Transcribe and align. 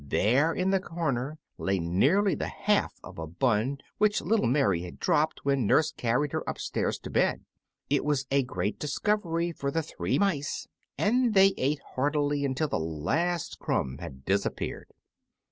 There 0.09 0.51
in 0.51 0.73
a 0.73 0.79
corner 0.79 1.37
lay 1.59 1.77
nearly 1.77 2.33
the 2.33 2.47
half 2.47 2.95
of 3.03 3.19
a 3.19 3.27
bun 3.27 3.77
which 3.99 4.19
little 4.19 4.47
May 4.47 4.81
had 4.81 4.99
dropped 4.99 5.45
when 5.45 5.67
nurse 5.67 5.91
carried 5.91 6.31
her 6.31 6.43
upstairs 6.47 6.97
to 7.01 7.11
bed. 7.11 7.45
It 7.87 8.03
was 8.03 8.25
a 8.31 8.41
great 8.41 8.79
discovery 8.79 9.51
for 9.51 9.69
the 9.69 9.83
three 9.83 10.17
mice, 10.17 10.67
and 10.97 11.35
they 11.35 11.53
ate 11.55 11.81
heartily 11.93 12.43
until 12.43 12.67
the 12.67 12.79
last 12.79 13.59
crumb 13.59 13.99
had 13.99 14.25
disappeared. 14.25 14.89